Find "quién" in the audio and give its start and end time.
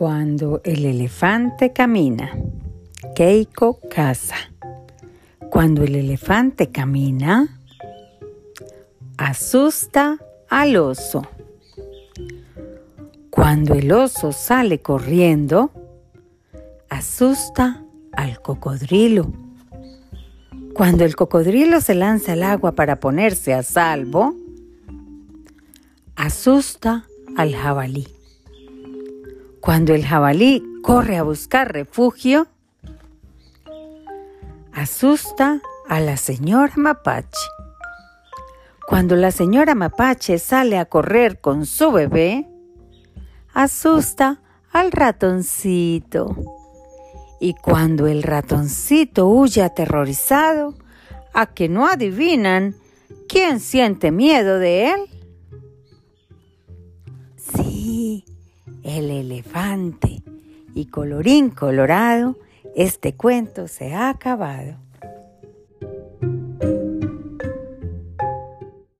53.28-53.60